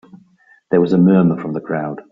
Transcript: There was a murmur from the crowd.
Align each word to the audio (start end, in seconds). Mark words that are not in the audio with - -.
There 0.71 0.81
was 0.81 0.93
a 0.93 0.97
murmur 0.97 1.39
from 1.39 1.53
the 1.53 1.61
crowd. 1.61 2.01